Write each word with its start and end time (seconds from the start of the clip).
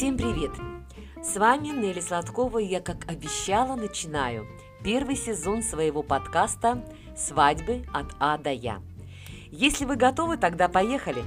Всем 0.00 0.16
привет! 0.16 0.52
С 1.22 1.36
вами 1.36 1.68
Нелли 1.68 2.00
Сладкова, 2.00 2.56
и 2.56 2.64
я, 2.64 2.80
как 2.80 3.06
обещала, 3.06 3.76
начинаю 3.76 4.46
первый 4.82 5.14
сезон 5.14 5.62
своего 5.62 6.02
подкаста 6.02 6.82
«Свадьбы 7.14 7.84
от 7.92 8.06
А 8.18 8.38
до 8.38 8.50
Я». 8.50 8.80
Если 9.50 9.84
вы 9.84 9.96
готовы, 9.96 10.38
тогда 10.38 10.68
поехали! 10.70 11.22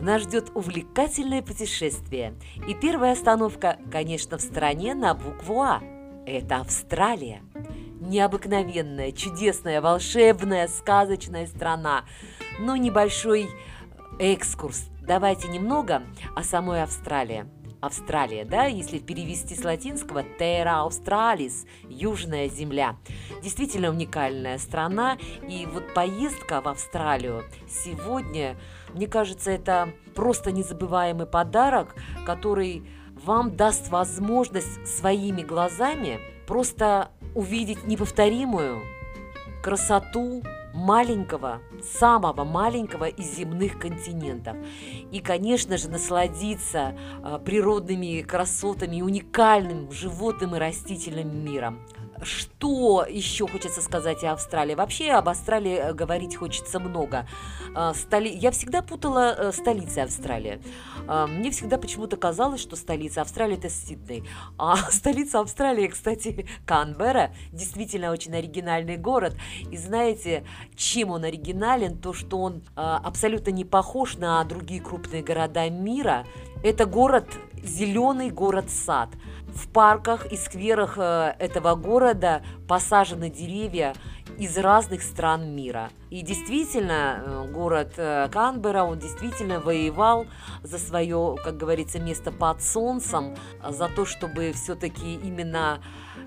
Нас 0.00 0.22
ждет 0.22 0.52
увлекательное 0.54 1.42
путешествие. 1.42 2.34
И 2.68 2.74
первая 2.74 3.14
остановка, 3.14 3.80
конечно, 3.90 4.38
в 4.38 4.42
стране 4.42 4.94
на 4.94 5.14
букву 5.14 5.62
А. 5.62 5.82
Это 6.24 6.58
Австралия. 6.58 7.42
Необыкновенная, 7.98 9.10
чудесная, 9.10 9.80
волшебная, 9.80 10.68
сказочная 10.68 11.48
страна. 11.48 12.04
Но 12.60 12.76
небольшой 12.76 13.48
экскурс. 14.20 14.84
Давайте 15.02 15.48
немного 15.48 16.04
о 16.36 16.44
самой 16.44 16.80
Австралии. 16.84 17.44
Австралия, 17.86 18.44
да, 18.44 18.64
если 18.64 18.98
перевести 18.98 19.54
с 19.54 19.64
латинского 19.64 20.24
Terra 20.38 20.86
Australis, 20.88 21.66
Южная 21.88 22.48
Земля. 22.48 22.96
Действительно 23.42 23.90
уникальная 23.90 24.58
страна, 24.58 25.18
и 25.48 25.66
вот 25.66 25.94
поездка 25.94 26.60
в 26.60 26.68
Австралию 26.68 27.44
сегодня, 27.68 28.56
мне 28.92 29.06
кажется, 29.06 29.50
это 29.50 29.90
просто 30.14 30.52
незабываемый 30.52 31.26
подарок, 31.26 31.94
который 32.26 32.84
вам 33.24 33.56
даст 33.56 33.88
возможность 33.88 34.86
своими 34.86 35.42
глазами 35.42 36.20
просто 36.46 37.10
увидеть 37.34 37.84
неповторимую 37.86 38.82
красоту 39.62 40.42
маленького, 40.74 41.62
самого 41.82 42.44
маленького 42.44 43.04
из 43.04 43.36
земных 43.36 43.78
континентов. 43.78 44.56
И, 45.12 45.20
конечно 45.20 45.78
же, 45.78 45.88
насладиться 45.88 46.98
э, 47.22 47.38
природными 47.44 48.22
красотами, 48.22 49.00
уникальным 49.00 49.90
животным 49.92 50.56
и 50.56 50.58
растительным 50.58 51.44
миром. 51.44 51.86
Что 52.22 53.04
еще 53.08 53.46
хочется 53.46 53.82
сказать 53.82 54.24
о 54.24 54.32
Австралии? 54.32 54.74
Вообще 54.74 55.10
об 55.10 55.28
Австралии 55.28 55.76
э, 55.76 55.92
говорить 55.92 56.36
хочется 56.36 56.78
много. 56.78 57.26
А, 57.74 57.94
столи... 57.94 58.30
Я 58.30 58.50
всегда 58.50 58.82
путала 58.82 59.34
э, 59.36 59.52
столицы 59.52 59.98
Австралии. 59.98 60.60
А, 61.06 61.26
мне 61.26 61.50
всегда 61.50 61.76
почему-то 61.76 62.16
казалось, 62.16 62.60
что 62.60 62.76
столица 62.76 63.22
Австралии 63.22 63.58
это 63.58 63.68
Сидней. 63.68 64.24
А 64.58 64.76
столица 64.90 65.40
Австралии, 65.40 65.88
кстати, 65.88 66.46
Канберра. 66.66 67.34
Действительно 67.52 68.10
очень 68.10 68.34
оригинальный 68.34 68.96
город. 68.96 69.36
И 69.70 69.76
знаете, 69.76 70.44
чем 70.76 71.10
он 71.10 71.24
оригинален? 71.24 71.98
То, 71.98 72.12
что 72.12 72.38
он 72.38 72.62
а, 72.76 72.98
абсолютно 72.98 73.50
не 73.50 73.64
похож 73.64 74.16
на 74.16 74.42
другие 74.44 74.80
крупные 74.80 75.22
города 75.22 75.68
мира. 75.68 76.26
Это 76.62 76.86
город, 76.86 77.26
зеленый 77.62 78.30
город-сад. 78.30 79.10
В 79.48 79.68
парках 79.68 80.26
и 80.32 80.36
скверах 80.36 80.94
э, 80.98 81.34
этого 81.38 81.74
города 81.74 82.42
посажены 82.66 83.30
деревья 83.30 83.94
из 84.38 84.58
разных 84.58 85.02
стран 85.02 85.54
мира. 85.54 85.90
И 86.10 86.22
действительно, 86.22 87.22
э, 87.24 87.52
город 87.52 87.94
э, 87.96 88.28
Канберра, 88.30 88.82
он 88.82 88.98
действительно 88.98 89.60
воевал 89.60 90.26
за 90.62 90.78
свое, 90.78 91.36
как 91.42 91.56
говорится, 91.56 92.00
место 92.00 92.32
под 92.32 92.62
солнцем, 92.62 93.36
за 93.68 93.88
то, 93.88 94.04
чтобы 94.04 94.52
все-таки 94.52 95.14
именно 95.14 95.80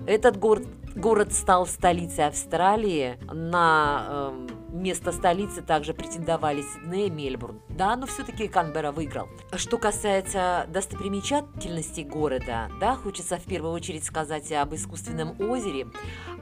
этот 0.06 0.38
город, 0.38 0.66
город 0.94 1.32
стал 1.32 1.66
столицей 1.66 2.26
Австралии. 2.26 3.18
На 3.32 4.06
э, 4.08 4.48
место 4.68 5.12
столицы 5.12 5.62
также 5.62 5.94
претендовали 5.94 6.62
Сидней 6.62 7.08
и 7.08 7.10
Мельбурн. 7.10 7.60
Да, 7.68 7.96
но 7.96 8.06
все-таки 8.06 8.48
Канберра 8.48 8.92
выиграл. 8.92 9.28
Что 9.54 9.78
касается 9.78 10.66
достопримечательностей 10.68 12.04
города, 12.04 12.70
да, 12.80 12.94
хочется 12.96 13.38
в 13.38 13.44
первую 13.44 13.72
очередь 13.72 14.04
сказать 14.04 14.50
об 14.52 14.74
искусственном 14.74 15.40
озере. 15.40 15.88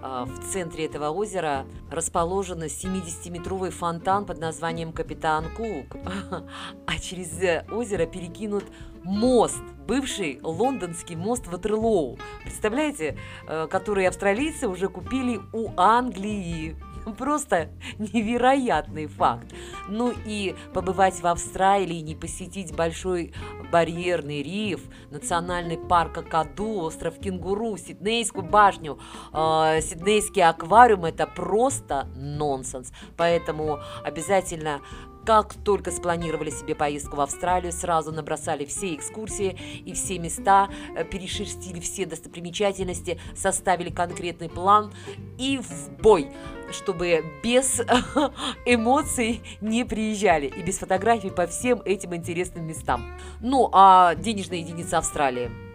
А, 0.02 0.24
в 0.24 0.52
центре 0.52 0.86
этого 0.86 1.10
озера 1.10 1.66
расположен 1.90 2.62
70-метровый 2.62 3.70
фонтан 3.70 4.26
под 4.26 4.38
названием 4.38 4.92
Капитан 4.92 5.46
Кук. 5.56 5.96
А 6.86 6.98
через 6.98 7.30
озеро 7.70 8.06
перекинут 8.06 8.64
мост, 9.02 9.62
бывший 9.86 10.40
лондонский 10.42 11.16
мост 11.16 11.46
Ватерлоу. 11.46 12.18
Представляете, 12.42 13.18
э, 13.46 13.66
который 13.70 14.06
австралийцы 14.08 14.68
уже 14.68 14.88
купили 14.88 15.40
у 15.52 15.70
Англии. 15.76 16.76
Просто 17.18 17.68
невероятный 17.98 19.06
факт. 19.06 19.46
Ну 19.88 20.12
и 20.24 20.54
побывать 20.74 21.20
в 21.20 21.26
Австралии, 21.26 22.00
не 22.00 22.14
посетить 22.14 22.74
большой 22.74 23.32
барьерный 23.70 24.42
риф, 24.42 24.80
национальный 25.10 25.78
парк 25.78 26.18
Акаду, 26.18 26.80
остров 26.80 27.18
Кенгуру, 27.18 27.76
Сиднейскую 27.76 28.44
башню, 28.44 28.98
э, 29.32 29.80
Сиднейский 29.82 30.42
аквариум– 30.42 31.04
это 31.06 31.26
просто 31.26 32.08
нонсенс. 32.16 32.92
Поэтому 33.16 33.80
обязательно 34.04 34.80
как 35.26 35.54
только 35.54 35.90
спланировали 35.90 36.50
себе 36.50 36.76
поездку 36.76 37.16
в 37.16 37.20
Австралию, 37.20 37.72
сразу 37.72 38.12
набросали 38.12 38.64
все 38.64 38.94
экскурсии 38.94 39.58
и 39.84 39.92
все 39.92 40.18
места, 40.20 40.70
э, 40.96 41.04
перешерстили 41.04 41.80
все 41.80 42.06
достопримечательности, 42.06 43.18
составили 43.34 43.90
конкретный 43.90 44.48
план 44.48 44.92
и 45.36 45.58
в 45.58 45.90
бой, 46.00 46.30
чтобы 46.70 47.24
без 47.42 47.80
эмоций 48.66 49.42
не 49.60 49.84
приезжали 49.84 50.46
и 50.46 50.62
без 50.62 50.78
фотографий 50.78 51.30
по 51.30 51.48
всем 51.48 51.82
этим 51.84 52.14
интересным 52.14 52.64
местам. 52.64 53.04
Ну, 53.40 53.68
а 53.72 54.14
денежная 54.14 54.58
единица 54.58 54.98
Австралии– 54.98 55.50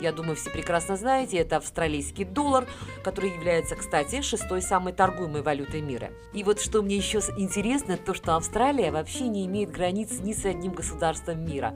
я 0.00 0.12
думаю, 0.12 0.36
все 0.36 0.50
прекрасно 0.50 0.96
знаете, 0.96 1.38
это 1.38 1.56
австралийский 1.56 2.24
доллар, 2.24 2.66
который 3.02 3.30
является, 3.34 3.76
кстати, 3.76 4.22
шестой 4.22 4.62
самой 4.62 4.92
торгуемой 4.92 5.42
валютой 5.42 5.80
мира. 5.80 6.10
И 6.32 6.42
вот 6.44 6.60
что 6.60 6.82
мне 6.82 6.96
еще 6.96 7.20
интересно, 7.36 7.96
то 7.96 8.14
что 8.14 8.36
Австралия 8.36 8.90
вообще 8.90 9.28
не 9.28 9.46
имеет 9.46 9.70
границ 9.70 10.20
ни 10.20 10.32
с 10.32 10.44
одним 10.44 10.72
государством 10.72 11.44
мира. 11.44 11.74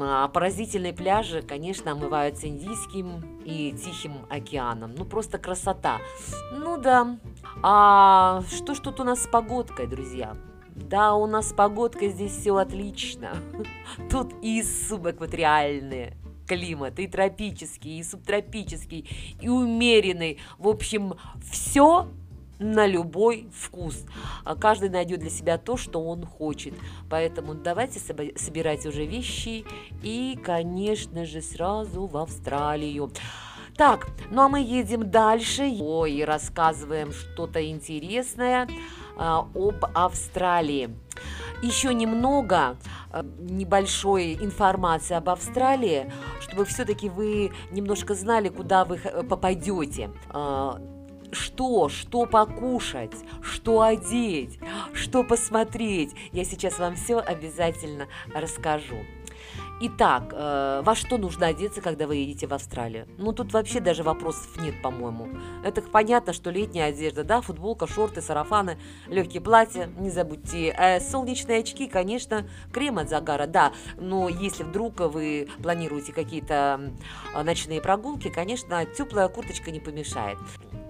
А 0.00 0.28
поразительные 0.28 0.92
пляжи, 0.92 1.42
конечно, 1.42 1.92
омываются 1.92 2.48
Индийским 2.48 3.42
и 3.44 3.72
Тихим 3.72 4.26
океаном. 4.30 4.94
Ну, 4.96 5.04
просто 5.04 5.38
красота. 5.38 5.98
Ну 6.52 6.78
да. 6.78 7.18
А 7.62 8.42
что 8.50 8.74
ж 8.74 8.78
тут 8.78 9.00
у 9.00 9.04
нас 9.04 9.24
с 9.24 9.26
погодкой, 9.26 9.86
друзья? 9.86 10.34
Да, 10.74 11.14
у 11.14 11.26
нас 11.26 11.50
с 11.50 11.52
погодкой 11.52 12.08
здесь 12.08 12.32
все 12.32 12.56
отлично. 12.56 13.36
Тут 14.10 14.34
и 14.42 14.60
субэкваториальные 14.62 16.16
климат, 16.46 16.98
и 16.98 17.06
тропический, 17.06 17.98
и 17.98 18.02
субтропический, 18.02 19.08
и 19.40 19.48
умеренный. 19.48 20.38
В 20.58 20.68
общем, 20.68 21.14
все 21.50 22.08
на 22.58 22.86
любой 22.86 23.48
вкус. 23.54 24.04
А 24.44 24.54
каждый 24.54 24.88
найдет 24.88 25.20
для 25.20 25.30
себя 25.30 25.58
то, 25.58 25.76
что 25.76 26.02
он 26.02 26.24
хочет. 26.24 26.74
Поэтому 27.10 27.54
давайте 27.54 27.98
собирать 27.98 28.86
уже 28.86 29.06
вещи 29.06 29.64
и, 30.02 30.38
конечно 30.42 31.26
же, 31.26 31.42
сразу 31.42 32.06
в 32.06 32.16
Австралию. 32.16 33.10
Так, 33.76 34.06
ну 34.30 34.42
а 34.42 34.48
мы 34.48 34.60
едем 34.60 35.10
дальше. 35.10 35.64
Ой, 35.80 36.24
рассказываем 36.24 37.12
что-то 37.12 37.64
интересное 37.68 38.68
а, 39.16 39.48
об 39.54 39.84
Австралии. 39.94 40.90
Еще 41.62 41.94
немного 41.94 42.76
Э, 43.14 43.22
небольшой 43.38 44.34
информации 44.34 45.14
об 45.14 45.28
Австралии, 45.28 46.10
чтобы 46.40 46.64
все-таки 46.64 47.08
вы 47.08 47.52
немножко 47.70 48.14
знали, 48.14 48.48
куда 48.48 48.84
вы 48.84 48.96
э, 48.96 49.22
попадете 49.22 50.10
э, 50.32 50.70
что, 51.30 51.88
что 51.88 52.26
покушать, 52.26 53.14
что 53.40 53.82
одеть, 53.82 54.58
что 54.94 55.22
посмотреть. 55.22 56.12
Я 56.32 56.44
сейчас 56.44 56.80
вам 56.80 56.96
все 56.96 57.18
обязательно 57.18 58.08
расскажу. 58.34 58.96
Итак, 59.86 60.32
э, 60.32 60.80
во 60.82 60.94
что 60.94 61.18
нужно 61.18 61.48
одеться, 61.48 61.82
когда 61.82 62.06
вы 62.06 62.16
едете 62.16 62.46
в 62.46 62.54
Австралию? 62.54 63.06
Ну, 63.18 63.34
тут 63.34 63.52
вообще 63.52 63.80
даже 63.80 64.02
вопросов 64.02 64.56
нет, 64.62 64.80
по-моему. 64.80 65.28
Это 65.62 65.82
понятно, 65.82 66.32
что 66.32 66.48
летняя 66.48 66.86
одежда, 66.86 67.22
да, 67.22 67.42
футболка, 67.42 67.86
шорты, 67.86 68.22
сарафаны, 68.22 68.78
легкие 69.08 69.42
платья, 69.42 69.90
не 69.98 70.08
забудьте. 70.08 70.74
Э, 70.78 71.00
солнечные 71.00 71.58
очки, 71.58 71.86
конечно, 71.86 72.48
крем 72.72 72.96
от 72.96 73.10
загара, 73.10 73.46
да. 73.46 73.72
Но 73.98 74.30
если 74.30 74.62
вдруг 74.62 75.00
вы 75.00 75.48
планируете 75.62 76.14
какие-то 76.14 76.94
ночные 77.44 77.82
прогулки, 77.82 78.30
конечно, 78.30 78.86
теплая 78.86 79.28
курточка 79.28 79.70
не 79.70 79.80
помешает. 79.80 80.38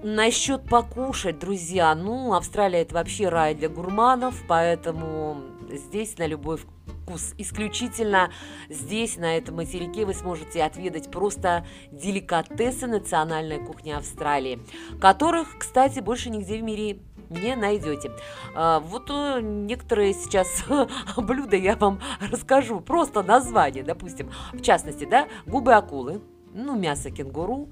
Насчет 0.05 0.69
покушать, 0.69 1.41
друзья, 1.41 1.97
ну, 1.97 2.35
Австралия 2.35 2.83
это 2.83 2.95
вообще 2.95 3.29
рай 3.29 3.57
для 3.57 3.69
гурманов, 3.69 4.41
поэтому 4.47 5.39
здесь 5.77 6.19
на 6.19 6.27
любой 6.27 6.59
вкус. 6.59 7.35
Исключительно 7.39 8.31
здесь, 8.69 9.17
на 9.17 9.37
этом 9.37 9.57
материке, 9.57 10.05
вы 10.05 10.15
сможете 10.15 10.63
отведать 10.63 11.11
просто 11.11 11.67
деликатесы 11.91 12.87
национальной 12.87 13.59
кухни 13.59 13.91
Австралии, 13.91 14.61
которых, 15.01 15.59
кстати, 15.59 16.01
больше 16.01 16.31
нигде 16.31 16.59
в 16.59 16.63
мире 16.63 17.01
не 17.31 17.57
найдете. 17.57 18.11
А, 18.55 18.81
вот 18.81 19.11
э, 19.11 19.41
некоторые 19.41 20.15
сейчас 20.15 20.65
блюда 21.17 21.57
я 21.57 21.77
вам 21.77 22.01
расскажу, 22.21 22.81
просто 22.81 23.23
название, 23.23 23.83
допустим, 23.83 24.31
в 24.53 24.61
частности, 24.63 25.05
да, 25.05 25.29
губы 25.47 25.75
акулы, 25.75 26.21
ну, 26.55 26.77
мясо 26.77 27.11
кенгуру, 27.11 27.69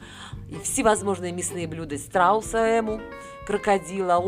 и 0.49 0.59
всевозможные 0.59 1.33
мясные 1.33 1.67
блюда 1.67 1.97
страуса 1.97 2.59
эму, 2.59 3.01
крокодила, 3.47 4.23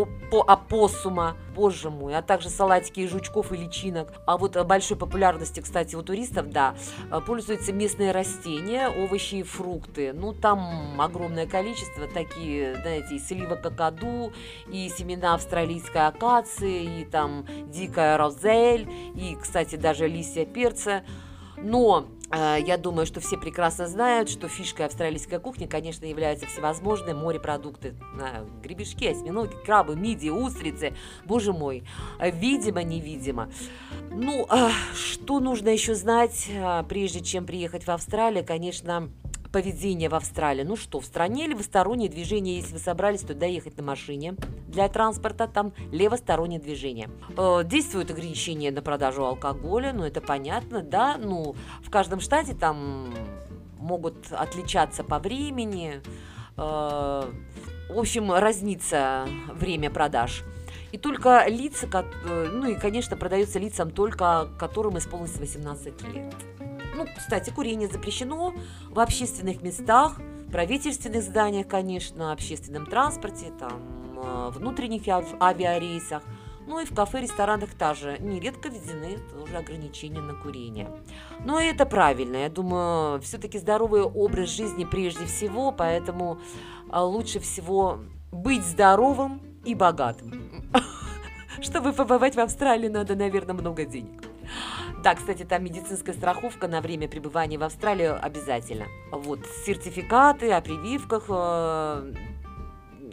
опоссума, 0.47 1.37
боже 1.55 1.91
мой, 1.91 2.17
а 2.17 2.23
также 2.23 2.49
салатики 2.49 3.01
из 3.01 3.11
жучков 3.11 3.53
и 3.53 3.57
личинок. 3.57 4.13
А 4.27 4.37
вот 4.37 4.57
большой 4.65 4.97
популярности, 4.97 5.61
кстати, 5.61 5.95
у 5.95 6.03
туристов, 6.03 6.51
да, 6.51 6.75
пользуются 7.27 7.73
местные 7.73 8.13
растения, 8.13 8.89
овощи 8.89 9.37
и 9.37 9.43
фрукты. 9.43 10.13
Ну, 10.13 10.33
там 10.33 11.01
огромное 11.01 11.47
количество, 11.47 12.07
такие, 12.09 12.75
знаете, 12.77 13.17
и 13.17 13.19
слива 13.19 13.57
какаду, 13.57 14.33
и 14.71 14.89
семена 14.89 15.35
австралийской 15.35 16.07
акации, 16.07 17.01
и 17.01 17.05
там 17.05 17.47
дикая 17.69 18.17
розель, 18.17 18.89
и, 19.15 19.37
кстати, 19.41 19.77
даже 19.77 20.09
листья 20.09 20.45
перца. 20.45 21.03
Но 21.57 22.01
э, 22.01 22.14
я 22.33 22.77
думаю, 22.79 23.07
что 23.07 23.21
все 23.21 23.37
прекрасно 23.37 23.87
знают, 23.87 24.29
что 24.29 24.49
фишкой 24.49 24.87
австралийской 24.87 25.39
кухни, 25.39 25.67
конечно, 25.67 26.05
являются 26.05 26.47
всевозможные 26.47 27.15
морепродукты. 27.15 27.95
Гребешки, 28.63 29.07
осьминоги, 29.07 29.55
крабы, 29.65 29.95
мидии, 29.97 30.31
устрицы. 30.31 30.95
Боже 31.25 31.53
мой, 31.53 31.85
видимо-невидимо. 32.21 33.51
Ну, 34.11 34.47
э, 34.51 34.71
что 34.95 35.41
нужно 35.41 35.69
еще 35.69 35.95
знать, 35.95 36.49
прежде 36.89 37.21
чем 37.21 37.47
приехать 37.47 37.87
в 37.87 37.91
Австралию? 37.91 38.45
Конечно, 38.45 39.11
поведение 39.55 40.09
в 40.09 40.17
Австралии. 40.17 40.65
Ну 40.65 40.75
что, 40.75 40.99
в 40.99 41.05
стране 41.05 41.47
левостороннее 41.47 42.11
движение, 42.11 42.57
если 42.57 42.73
вы 42.73 42.81
собрались 42.81 43.21
туда 43.21 43.47
ехать 43.47 43.77
на 43.77 43.85
машине 43.85 44.35
для 44.67 44.89
транспорта, 44.89 45.47
там 45.47 45.73
левостороннее 45.93 46.59
движение. 46.59 47.09
Э, 47.37 47.63
действуют 47.65 48.11
ограничения 48.11 48.73
на 48.73 48.83
продажу 48.83 49.25
алкоголя, 49.25 49.93
ну 49.93 50.03
это 50.03 50.21
понятно, 50.21 50.83
да, 50.83 51.17
ну 51.19 51.55
в 51.85 51.89
каждом 51.89 52.19
штате 52.19 52.53
там 52.55 53.15
могут 53.79 54.33
отличаться 54.33 55.05
по 55.05 55.21
времени, 55.21 56.03
э, 56.57 56.61
в 56.61 57.97
общем, 57.97 58.33
разнится 58.33 59.29
время 59.53 59.89
продаж. 59.89 60.43
И 60.91 60.99
только 60.99 61.47
лица, 61.47 61.87
э, 61.93 62.49
ну 62.53 62.71
и, 62.71 62.75
конечно, 62.75 63.17
продается 63.17 63.61
лицам 63.61 63.93
только, 63.93 64.49
которым 64.59 64.99
исполнилось 64.99 65.39
18 65.39 66.03
лет. 66.13 66.35
Ну, 66.95 67.07
кстати, 67.17 67.51
курение 67.51 67.89
запрещено 67.89 68.55
в 68.89 69.01
общественных 69.01 69.63
местах, 69.63 70.21
правительственных 70.53 71.23
зданиях, 71.23 71.67
конечно, 71.67 72.33
общественном 72.33 72.87
транспорте, 72.87 73.53
там, 73.59 73.83
э, 74.17 74.51
внутренних 74.51 75.03
авиарейсах, 75.41 76.23
ну 76.67 76.81
и 76.81 76.85
в 76.85 76.95
кафе, 76.95 77.21
ресторанах 77.21 77.75
также 77.75 78.19
нередко 78.21 78.69
введены 78.69 79.19
тоже 79.33 79.57
ограничения 79.57 80.21
на 80.21 80.35
курение. 80.35 80.89
Но 81.45 81.61
это 81.61 81.85
правильно, 81.85 82.37
я 82.37 82.49
думаю, 82.49 83.21
все-таки 83.21 83.59
здоровый 83.59 84.03
образ 84.03 84.51
жизни 84.51 84.85
прежде 84.85 85.27
всего, 85.27 85.73
поэтому 85.73 86.39
э, 86.91 86.99
лучше 86.99 87.41
всего 87.41 87.99
быть 88.31 88.65
здоровым 88.65 89.43
и 89.65 89.75
богатым. 89.75 90.71
Чтобы 91.61 91.93
побывать 91.93 92.37
в 92.37 92.41
Австралии, 92.41 92.89
надо, 92.89 93.15
наверное, 93.15 93.55
много 93.55 93.85
денег. 93.85 94.23
Да, 95.05 95.15
кстати, 95.15 95.43
там 95.45 95.63
медицинская 95.63 96.15
страховка 96.15 96.67
на 96.67 96.81
время 96.81 97.09
пребывания 97.09 97.59
в 97.59 97.63
Австралии 97.63 98.07
обязательно. 98.07 98.87
Вот, 99.13 99.41
сертификаты 99.67 100.51
о 100.51 100.63
прививках 100.63 101.25
э, 101.29 102.15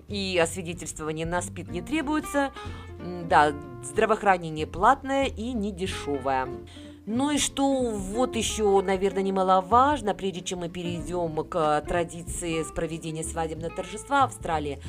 и 0.07 0.39
освидетельствование 0.41 1.25
на 1.25 1.41
СПИД 1.41 1.69
не 1.69 1.81
требуется. 1.81 2.53
Да, 3.25 3.51
здравоохранение 3.83 4.67
платное 4.67 5.25
и 5.25 5.51
не 5.51 5.73
дешевое. 5.73 6.47
Ну 7.05 7.31
и 7.31 7.37
что 7.37 7.67
вот 7.91 8.37
еще, 8.37 8.81
наверное, 8.81 9.23
немаловажно, 9.23 10.13
прежде 10.13 10.39
чем 10.39 10.59
мы 10.59 10.69
перейдем 10.69 11.43
к 11.43 11.81
традиции 11.81 12.63
с 12.63 12.71
проведения 12.71 13.25
свадебного 13.25 13.75
торжества 13.75 14.21
в 14.21 14.29
Австралии, 14.29 14.79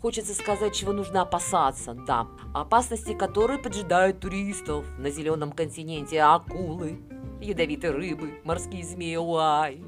Хочется 0.00 0.34
сказать, 0.34 0.74
чего 0.74 0.92
нужно 0.92 1.22
опасаться, 1.22 1.92
да. 1.92 2.26
Опасности, 2.54 3.12
которые 3.12 3.58
поджидают 3.58 4.20
туристов 4.20 4.86
на 4.98 5.10
зеленом 5.10 5.52
континенте. 5.52 6.22
Акулы, 6.22 6.98
ядовитые 7.40 7.92
рыбы, 7.92 8.40
морские 8.44 8.82
змеи, 8.82 9.16
уай. 9.16 9.84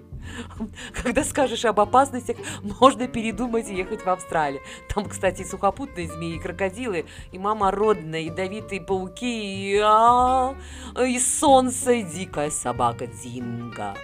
Когда 1.02 1.24
скажешь 1.24 1.64
об 1.64 1.80
опасностях, 1.80 2.36
можно 2.80 3.08
передумать 3.08 3.68
ехать 3.68 4.04
в 4.04 4.08
Австралию. 4.08 4.60
Там, 4.94 5.06
кстати, 5.06 5.44
сухопутные 5.44 6.08
змеи, 6.08 6.38
крокодилы, 6.38 7.06
и 7.32 7.38
мама 7.38 7.70
родная, 7.70 8.20
ядовитые 8.20 8.82
пауки, 8.82 9.72
и, 9.74 9.80
а, 9.82 10.54
и 11.00 11.18
солнце, 11.18 11.92
и 11.92 12.02
дикая 12.02 12.50
собака 12.50 13.06
Динго. 13.06 13.94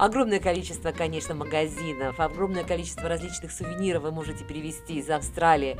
Огромное 0.00 0.40
количество, 0.40 0.92
конечно, 0.92 1.34
магазинов, 1.34 2.20
огромное 2.20 2.64
количество 2.64 3.06
различных 3.06 3.52
сувениров 3.52 4.04
вы 4.04 4.12
можете 4.12 4.44
перевести 4.44 4.94
из 4.94 5.10
Австралии. 5.10 5.76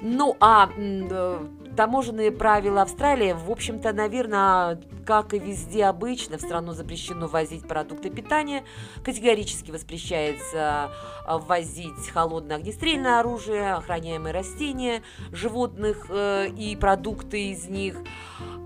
Ну, 0.00 0.34
а 0.40 0.70
э, 0.74 1.46
таможенные 1.76 2.32
правила. 2.32 2.82
Австралии, 2.82 3.32
в 3.32 3.50
общем-то, 3.50 3.92
наверное, 3.92 4.80
как 5.06 5.34
и 5.34 5.38
везде 5.38 5.84
обычно, 5.84 6.38
в 6.38 6.40
страну 6.40 6.72
запрещено 6.72 7.26
возить 7.26 7.66
продукты 7.66 8.10
питания, 8.10 8.64
категорически 9.04 9.70
воспрещается 9.70 10.90
ввозить 11.26 12.08
холодное 12.12 12.56
огнестрельное 12.56 13.20
оружие, 13.20 13.74
охраняемые 13.74 14.32
растения, 14.32 15.02
животных 15.32 16.06
э, 16.08 16.48
и 16.48 16.76
продукты 16.76 17.50
из 17.50 17.66
них. 17.66 17.96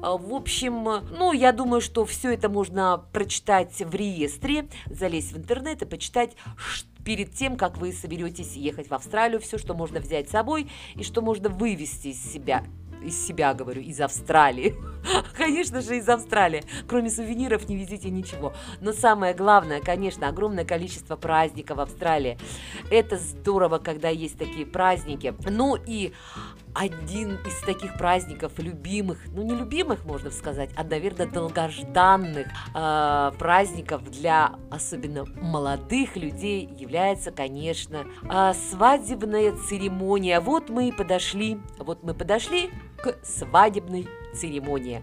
В 0.00 0.34
общем, 0.34 0.84
ну, 1.10 1.32
я 1.32 1.52
думаю, 1.52 1.80
что 1.80 2.04
все 2.04 2.34
это 2.34 2.48
можно 2.48 3.04
прочитать 3.12 3.80
в 3.80 3.94
реестре 3.94 4.68
залезть 4.86 5.32
в 5.32 5.38
интернет 5.38 5.80
и 5.80 5.86
почитать, 5.86 6.36
перед 7.04 7.32
тем, 7.32 7.56
как 7.56 7.76
вы 7.76 7.92
соберетесь 7.92 8.54
ехать 8.54 8.88
в 8.88 8.94
Австралию, 8.94 9.40
все, 9.40 9.58
что 9.58 9.74
можно 9.74 10.00
взять 10.00 10.28
с 10.28 10.32
собой 10.32 10.70
и 10.94 11.04
что 11.04 11.20
можно 11.20 11.48
вывести 11.48 12.08
из 12.08 12.32
себя 12.32 12.64
из 13.02 13.26
себя 13.26 13.54
говорю, 13.54 13.82
из 13.82 14.00
Австралии. 14.00 14.74
Конечно 15.36 15.80
же, 15.80 15.96
из 15.96 16.08
Австралии. 16.08 16.62
Кроме 16.88 17.10
сувениров 17.10 17.68
не 17.68 17.76
везите 17.76 18.10
ничего. 18.10 18.52
Но 18.80 18.92
самое 18.92 19.34
главное, 19.34 19.80
конечно, 19.80 20.28
огромное 20.28 20.64
количество 20.64 21.16
праздников 21.16 21.78
в 21.78 21.80
Австралии. 21.80 22.38
Это 22.90 23.16
здорово, 23.18 23.78
когда 23.78 24.08
есть 24.08 24.38
такие 24.38 24.66
праздники. 24.66 25.34
Ну 25.44 25.76
и 25.76 26.12
один 26.74 27.36
из 27.46 27.58
таких 27.60 27.96
праздников 27.96 28.52
любимых, 28.58 29.18
ну 29.32 29.42
не 29.42 29.54
любимых, 29.54 30.04
можно 30.04 30.30
сказать, 30.30 30.70
а, 30.76 30.84
наверное, 30.84 31.26
долгожданных 31.26 32.48
э, 32.74 33.32
праздников 33.38 34.10
для 34.10 34.56
особенно 34.70 35.24
молодых 35.40 36.16
людей 36.16 36.68
является, 36.76 37.30
конечно, 37.30 38.04
э, 38.22 38.52
свадебная 38.70 39.52
церемония. 39.68 40.40
Вот 40.40 40.68
мы 40.68 40.88
и 40.88 40.92
подошли, 40.92 41.58
вот 41.78 42.02
мы 42.02 42.14
подошли 42.14 42.70
к 42.98 43.16
свадебной 43.24 44.08
церемонии 44.34 45.02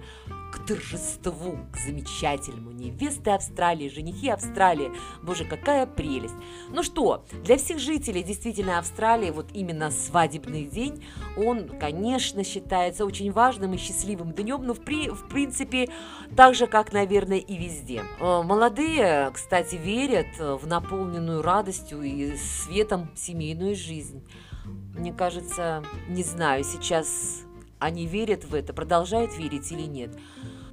к 0.61 0.67
торжеству, 0.67 1.57
к 1.71 1.77
замечательному. 1.77 2.71
Невесты 2.71 3.31
Австралии, 3.31 3.89
женихи 3.89 4.29
Австралии. 4.29 4.91
Боже, 5.21 5.45
какая 5.45 5.85
прелесть. 5.85 6.35
Ну 6.69 6.83
что, 6.83 7.25
для 7.43 7.57
всех 7.57 7.79
жителей 7.79 8.23
действительно 8.23 8.77
Австралии 8.79 9.31
вот 9.31 9.47
именно 9.53 9.91
свадебный 9.91 10.65
день, 10.65 11.03
он, 11.37 11.67
конечно, 11.79 12.43
считается 12.43 13.05
очень 13.05 13.31
важным 13.31 13.73
и 13.73 13.77
счастливым 13.77 14.33
днем, 14.33 14.63
но 14.65 14.73
в, 14.73 14.81
при, 14.81 15.09
в 15.09 15.27
принципе 15.27 15.89
так 16.35 16.55
же, 16.55 16.67
как, 16.67 16.93
наверное, 16.93 17.39
и 17.39 17.57
везде. 17.57 18.03
Э, 18.19 18.41
молодые, 18.43 19.31
кстати, 19.33 19.75
верят 19.75 20.39
в 20.39 20.67
наполненную 20.67 21.41
радостью 21.41 22.01
и 22.01 22.35
светом 22.37 23.09
семейную 23.15 23.75
жизнь. 23.75 24.23
Мне 24.95 25.13
кажется, 25.13 25.83
не 26.07 26.23
знаю, 26.23 26.63
сейчас 26.63 27.45
они 27.81 28.05
верят 28.05 28.45
в 28.45 28.53
это, 28.53 28.73
продолжают 28.73 29.37
верить 29.37 29.71
или 29.71 29.81
нет. 29.81 30.11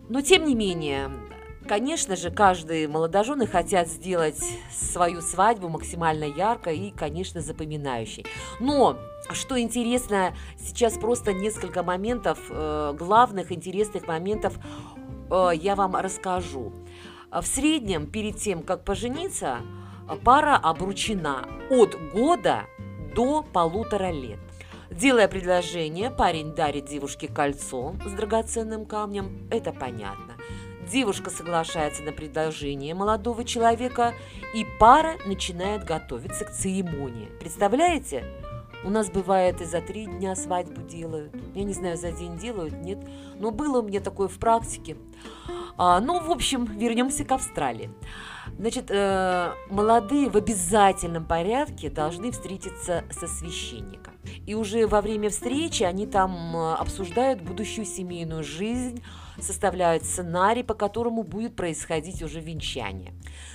Но 0.09 0.21
тем 0.21 0.45
не 0.45 0.55
менее, 0.55 1.11
конечно 1.67 2.15
же, 2.17 2.31
каждый 2.31 2.87
молодожены 2.87 3.47
хотят 3.47 3.89
сделать 3.89 4.43
свою 4.71 5.21
свадьбу 5.23 5.69
максимально 5.69 6.25
яркой 6.25 6.79
и, 6.79 6.91
конечно, 6.91 7.41
запоминающей. 7.41 8.27
Но 8.61 8.97
что 9.31 9.61
интересно, 9.61 10.35
сейчас 10.59 10.99
просто 10.99 11.33
несколько 11.33 11.83
моментов, 11.83 12.39
э, 12.51 12.95
главных 12.97 13.53
интересных 13.53 14.07
моментов 14.07 14.59
э, 15.31 15.51
я 15.55 15.75
вам 15.75 15.97
расскажу. 15.97 16.73
В 17.31 17.45
среднем, 17.45 18.07
перед 18.07 18.37
тем, 18.39 18.63
как 18.63 18.85
пожениться, 18.85 19.59
пара 20.25 20.57
обручена 20.57 21.47
от 21.71 21.97
года 22.13 22.65
до 23.15 23.43
полутора 23.43 24.11
лет. 24.11 24.39
Делая 24.91 25.29
предложение, 25.29 26.11
парень 26.11 26.55
дарит 26.55 26.87
девушке 26.87 27.29
кольцо 27.29 27.95
с 28.07 28.13
драгоценным 28.13 28.87
камнем, 28.87 29.47
это 29.51 29.73
понятно. 29.73 30.35
Девушка 30.91 31.29
соглашается 31.29 32.03
на 32.03 32.13
предложение 32.13 32.95
молодого 32.95 33.45
человека, 33.45 34.15
и 34.55 34.67
пара 34.81 35.17
начинает 35.27 35.85
готовиться 35.85 36.47
к 36.47 36.53
церемонии. 36.53 37.29
Представляете? 37.39 38.25
У 38.85 38.91
нас 38.91 39.11
бывает 39.11 39.61
и 39.61 39.67
за 39.67 39.83
три 39.83 40.07
дня 40.07 40.35
свадьбу 40.35 40.81
делают. 40.81 41.35
Я 41.55 41.65
не 41.65 41.75
знаю, 41.75 41.99
за 41.99 42.11
день 42.13 42.39
делают, 42.39 42.73
нет. 42.73 42.99
Но 43.39 43.51
было 43.51 43.81
у 43.81 43.83
меня 43.83 44.01
такое 44.01 44.29
в 44.29 44.39
практике. 44.39 44.97
А, 45.77 46.01
ну, 46.01 46.21
в 46.21 46.31
общем, 46.31 46.65
вернемся 46.65 47.25
к 47.25 47.33
Австралии. 47.33 47.91
Значит, 48.59 48.91
э, 48.91 49.53
молодые 49.69 50.31
в 50.31 50.37
обязательном 50.37 51.27
порядке 51.27 51.91
должны 51.91 52.31
встретиться 52.31 53.05
со 53.11 53.27
священником. 53.27 54.08
И 54.47 54.55
уже 54.55 54.87
во 54.87 55.01
время 55.01 55.31
встречи 55.31 55.83
они 55.83 56.07
там 56.07 56.57
э, 56.57 56.75
обсуждают 56.75 57.41
будущую 57.41 57.85
семейную 57.85 58.43
жизнь, 58.43 59.03
составляют 59.41 60.05
сценарий, 60.05 60.63
по 60.63 60.75
которому 60.75 61.23
будет 61.23 61.57
происходить 61.57 62.23
уже 62.23 62.41
венчание. 62.41 63.13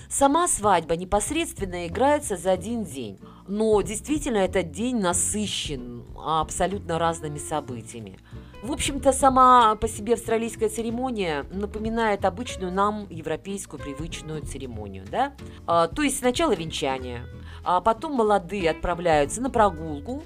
Сама 0.10 0.48
свадьба 0.48 0.96
непосредственно 0.96 1.88
играется 1.88 2.38
за 2.38 2.52
один 2.52 2.84
день, 2.84 3.20
но 3.48 3.82
действительно 3.82 4.38
этот 4.38 4.72
день 4.72 5.00
насыщен 5.00 6.06
абсолютно 6.16 7.00
разными 7.00 7.38
событиями. 7.38 8.20
В 8.62 8.72
общем-то, 8.72 9.12
сама 9.12 9.76
по 9.76 9.90
себе 9.90 10.14
австралийская 10.14 10.70
церемония 10.70 11.46
напоминает 11.52 12.24
обычную 12.24 12.72
нам 12.72 13.08
европейскую 13.10 13.78
привычную 13.82 14.42
церемонию, 14.44 15.04
да? 15.12 15.34
А, 15.68 15.88
то 15.88 16.02
есть 16.02 16.20
сначала 16.20 16.54
венчание, 16.54 17.26
а 17.66 17.82
потом 17.82 18.14
молодые 18.14 18.70
отправляются 18.70 19.42
на 19.42 19.50
прогулку, 19.50 20.24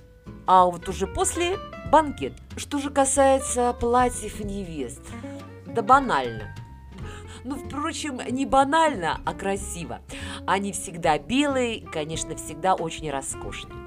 а 0.47 0.65
вот 0.65 0.89
уже 0.89 1.05
после 1.05 1.57
банкет. 1.91 2.33
Что 2.55 2.79
же 2.79 2.89
касается 2.89 3.73
платьев 3.73 4.39
невест, 4.39 5.01
да 5.65 5.81
банально. 5.81 6.55
Ну, 7.43 7.55
впрочем, 7.55 8.19
не 8.29 8.45
банально, 8.45 9.21
а 9.25 9.33
красиво. 9.33 10.01
Они 10.45 10.71
всегда 10.71 11.17
белые, 11.19 11.85
конечно, 11.85 12.35
всегда 12.35 12.73
очень 12.73 13.09
роскошные. 13.11 13.86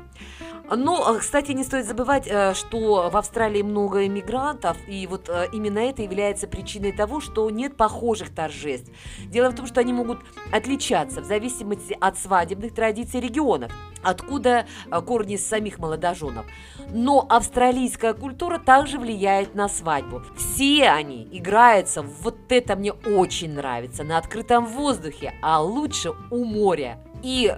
Но, 0.76 1.14
э, 1.14 1.18
кстати, 1.18 1.52
не 1.52 1.64
стоит 1.64 1.86
забывать, 1.86 2.26
э, 2.26 2.54
что 2.54 3.10
в 3.10 3.16
Австралии 3.16 3.62
много 3.62 4.06
иммигрантов, 4.06 4.76
и 4.86 5.06
вот 5.06 5.28
э, 5.28 5.48
именно 5.52 5.80
это 5.80 6.02
является 6.02 6.46
причиной 6.46 6.92
того, 6.92 7.20
что 7.20 7.50
нет 7.50 7.76
похожих 7.76 8.32
торжеств. 8.34 8.90
Дело 9.26 9.50
в 9.50 9.56
том, 9.56 9.66
что 9.66 9.80
они 9.80 9.92
могут 9.92 10.20
отличаться 10.52 11.20
в 11.22 11.24
зависимости 11.24 11.96
от 12.00 12.18
свадебных 12.18 12.74
традиций 12.74 13.20
регионов, 13.20 13.72
откуда 14.02 14.66
корни 15.06 15.36
самих 15.36 15.78
молодоженов. 15.78 16.46
Но 16.92 17.26
австралийская 17.28 18.14
культура 18.14 18.58
также 18.58 18.98
влияет 18.98 19.54
на 19.54 19.68
свадьбу. 19.68 20.22
Все 20.36 20.88
они 20.88 21.28
играются, 21.32 22.02
вот 22.02 22.36
это 22.48 22.76
мне 22.76 22.92
очень 22.92 23.54
нравится, 23.54 24.04
на 24.04 24.18
открытом 24.18 24.66
воздухе, 24.66 25.34
а 25.42 25.60
лучше 25.60 26.12
у 26.30 26.44
моря. 26.44 26.98
И 27.22 27.54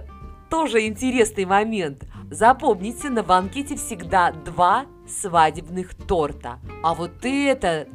тоже 0.53 0.85
интересный 0.85 1.45
момент– 1.45 2.03
Запомните, 2.29 3.09
на 3.09 3.21
банкете 3.21 3.75
всегда 3.75 4.31
два 4.31 4.85
свадебных 5.07 5.93
торта. 5.93 6.59
А 6.83 6.93
вот 6.93 7.11
это 7.23 7.87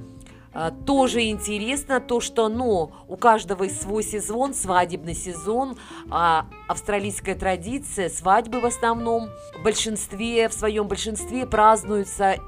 а, 0.52 0.70
тоже 0.70 1.24
интересно, 1.24 2.00
то, 2.00 2.20
что, 2.20 2.48
ну, 2.48 2.92
у 3.08 3.16
каждого 3.16 3.68
свой 3.68 4.02
сезон, 4.02 4.54
свадебный 4.54 5.14
сезон, 5.14 5.76
а 6.10 6.46
австралийская 6.68 7.34
традиция, 7.34 8.08
свадьбы 8.08 8.60
в 8.60 8.66
основном, 8.66 9.28
в 9.58 9.62
большинстве, 9.64 10.48
в 10.48 10.52
своем 10.52 10.86
большинстве 10.86 11.46
празднуются 11.46 12.38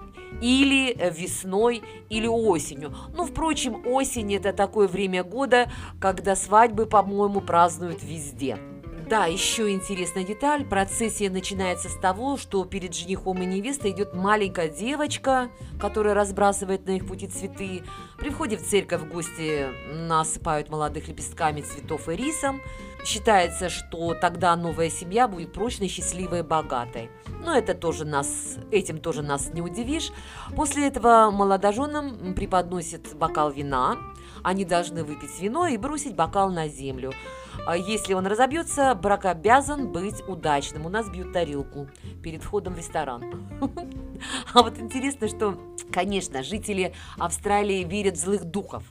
или 0.41 0.97
весной, 1.11 1.83
или 2.09 2.27
осенью. 2.27 2.95
Ну, 3.17 3.27
впрочем, 3.27 3.85
осень– 3.87 4.35
это 4.37 4.53
такое 4.53 4.87
время 4.87 5.25
года, 5.25 5.71
когда 6.01 6.37
свадьбы, 6.37 6.87
по-моему, 6.87 7.41
празднуют 7.41 8.03
везде. 8.03 8.59
Да, 9.11 9.27
еще 9.27 9.73
интересная 9.73 10.23
деталь. 10.23 10.65
Процессия 10.65 11.31
начинается 11.31 11.89
с 11.89 11.97
того, 11.97 12.37
что 12.37 12.65
перед 12.65 12.95
женихом 12.95 13.43
и 13.43 13.45
невестой 13.45 13.91
идет 13.91 14.15
маленькая 14.15 14.69
девочка, 14.69 15.51
которая 15.81 16.15
разбрасывает 16.15 16.87
на 16.87 16.93
их 16.93 17.09
пути 17.09 17.27
цветы. 17.27 17.83
При 18.19 18.31
входе 18.31 18.57
в 18.57 18.63
церковь 18.63 19.03
гости 19.09 19.67
насыпают 19.93 20.71
молодых 20.71 21.09
лепестками 21.09 21.61
цветов 21.61 22.09
и 22.09 22.15
рисом. 22.15 22.63
Считается, 23.05 23.69
что 23.69 24.15
тогда 24.15 24.55
новая 24.55 24.91
семья 24.91 25.27
будет 25.27 25.53
прочной, 25.53 25.89
счастливой 25.89 26.41
и 26.41 26.43
богатой. 26.43 27.11
Но 27.45 27.53
это 27.53 27.75
тоже 27.75 28.05
нас, 28.05 28.59
этим 28.71 28.99
тоже 28.99 29.23
нас 29.23 29.53
не 29.53 29.61
удивишь. 29.61 30.13
После 30.55 30.87
этого 30.87 31.33
молодоженам 31.33 32.33
преподносят 32.35 33.13
бокал 33.17 33.51
вина. 33.51 33.99
Они 34.45 34.65
должны 34.65 35.03
выпить 35.03 35.41
вино 35.41 35.67
и 35.67 35.77
бросить 35.77 36.15
бокал 36.15 36.53
на 36.53 36.69
землю. 36.69 37.13
А 37.67 37.77
если 37.77 38.15
он 38.15 38.27
разобьется, 38.27 38.95
брак 38.95 39.27
обязан 39.27 39.93
быть 39.93 40.23
удачным. 40.27 40.87
У 40.87 40.89
нас 40.89 41.09
бьют 41.09 41.33
тарелку 41.33 41.89
перед 42.23 42.43
входом 42.43 42.75
в 42.75 42.79
ресторан. 42.79 43.49
А 44.55 44.63
вот 44.63 44.79
интересно, 44.79 45.29
что, 45.29 45.59
конечно, 45.93 46.43
жители 46.43 46.95
Австралии 47.19 47.85
верят 47.85 48.17
в 48.17 48.21
злых 48.21 48.45
духов. 48.45 48.85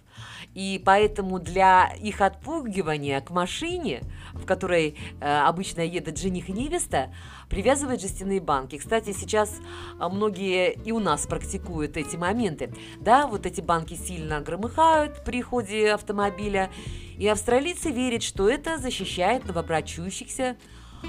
И 0.55 0.81
поэтому 0.83 1.39
для 1.39 1.93
их 2.01 2.21
отпугивания 2.21 3.21
к 3.21 3.29
машине, 3.29 4.01
в 4.33 4.45
которой 4.45 4.97
э, 5.21 5.39
обычно 5.41 5.81
едут 5.81 6.17
жених 6.17 6.49
и 6.49 6.53
невеста, 6.53 7.13
привязывают 7.49 8.01
жестяные 8.01 8.41
банки. 8.41 8.77
Кстати, 8.77 9.13
сейчас 9.13 9.53
э, 9.99 10.07
многие 10.09 10.73
и 10.73 10.91
у 10.91 10.99
нас 10.99 11.27
практикуют 11.27 11.97
эти 11.97 12.15
моменты. 12.15 12.73
Да, 12.99 13.27
вот 13.27 13.45
эти 13.45 13.61
банки 13.61 13.93
сильно 13.93 14.41
громыхают 14.41 15.23
при 15.23 15.41
ходе 15.41 15.91
автомобиля, 15.91 16.71
и 17.17 17.27
австралийцы 17.27 17.91
верят, 17.91 18.23
что 18.23 18.49
это 18.49 18.77
защищает 18.77 19.45
новобрачующихся 19.45 20.57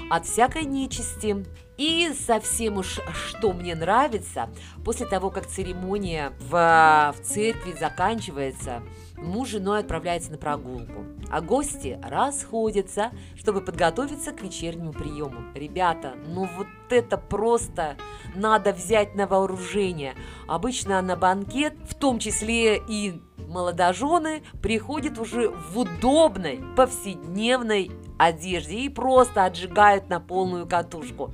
от 0.09 0.25
всякой 0.25 0.65
нечисти. 0.65 1.45
И 1.77 2.11
совсем 2.13 2.77
уж 2.77 2.99
что 3.13 3.53
мне 3.53 3.73
нравится, 3.73 4.49
после 4.85 5.07
того, 5.07 5.31
как 5.31 5.47
церемония 5.47 6.31
в, 6.39 7.13
в 7.17 7.23
церкви 7.23 7.73
заканчивается, 7.79 8.83
муж 9.17 9.49
с 9.49 9.51
женой 9.51 9.79
отправляется 9.79 10.31
на 10.31 10.37
прогулку, 10.37 11.05
а 11.29 11.41
гости 11.41 11.99
расходятся, 12.03 13.11
чтобы 13.35 13.61
подготовиться 13.61 14.31
к 14.31 14.41
вечернему 14.41 14.93
приему. 14.93 15.51
Ребята, 15.55 16.13
ну 16.27 16.47
вот 16.55 16.67
это 16.89 17.17
просто 17.17 17.97
надо 18.35 18.73
взять 18.73 19.15
на 19.15 19.25
вооружение. 19.27 20.13
Обычно 20.47 21.01
на 21.01 21.15
банкет, 21.15 21.73
в 21.87 21.95
том 21.95 22.19
числе 22.19 22.77
и 22.77 23.21
молодожены, 23.51 24.43
приходят 24.61 25.19
уже 25.19 25.49
в 25.49 25.77
удобной 25.77 26.63
повседневной 26.75 27.91
одежде 28.17 28.79
и 28.79 28.89
просто 28.89 29.45
отжигают 29.45 30.09
на 30.09 30.19
полную 30.19 30.67
катушку. 30.67 31.33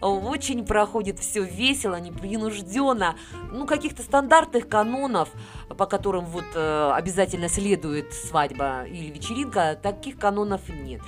Очень 0.00 0.66
проходит 0.66 1.18
все 1.18 1.42
весело, 1.42 1.98
непринужденно. 1.98 3.16
Ну, 3.50 3.66
каких-то 3.66 4.02
стандартных 4.02 4.68
канонов, 4.68 5.30
по 5.76 5.86
которым 5.86 6.26
вот 6.26 6.44
э, 6.54 6.90
обязательно 6.92 7.48
следует 7.48 8.12
свадьба 8.12 8.84
или 8.84 9.10
вечеринка, 9.10 9.78
таких 9.80 10.18
канонов 10.18 10.68
нет. 10.68 11.00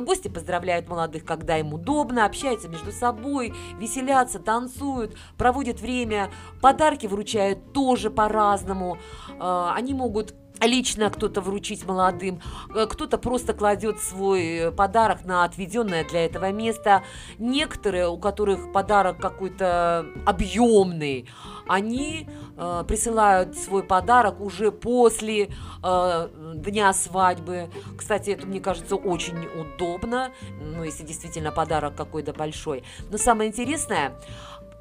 Гости 0.00 0.28
поздравляют 0.28 0.88
молодых, 0.88 1.24
когда 1.24 1.58
им 1.58 1.74
удобно, 1.74 2.24
общаются 2.24 2.68
между 2.68 2.92
собой, 2.92 3.52
веселятся, 3.78 4.38
танцуют, 4.38 5.16
проводят 5.36 5.80
время, 5.80 6.30
подарки 6.60 7.06
вручают 7.06 7.72
тоже 7.72 8.10
по-разному. 8.10 8.98
Э, 9.40 9.70
они 9.74 9.92
могут 9.92 10.34
лично 10.66 11.10
кто-то 11.10 11.40
вручить 11.40 11.86
молодым, 11.86 12.40
э, 12.74 12.86
кто-то 12.86 13.18
просто 13.18 13.52
кладет 13.52 14.00
свой 14.00 14.42
э, 14.42 14.70
подарок 14.70 15.24
на 15.24 15.44
отведенное 15.44 16.04
для 16.04 16.24
этого 16.26 16.52
место. 16.52 17.02
Некоторые, 17.38 18.08
у 18.08 18.18
которых 18.18 18.72
подарок 18.72 19.18
какой-то 19.18 20.06
объемный, 20.24 21.28
они 21.68 22.28
э, 22.56 22.84
присылают 22.86 23.56
свой 23.56 23.82
подарок 23.82 24.40
уже 24.40 24.70
после 24.70 25.50
э, 25.82 26.28
дня 26.56 26.92
свадьбы. 26.92 27.68
Кстати, 27.96 28.30
это, 28.30 28.46
мне 28.46 28.60
кажется, 28.60 28.96
очень 28.96 29.46
удобно, 29.46 30.30
ну, 30.60 30.84
если 30.84 31.04
действительно 31.04 31.52
подарок 31.52 31.96
какой-то 31.96 32.32
большой. 32.32 32.84
Но 33.10 33.18
самое 33.18 33.50
интересное, 33.50 34.12